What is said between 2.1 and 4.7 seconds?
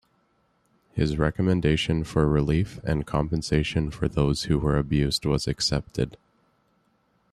relief and compensation for those who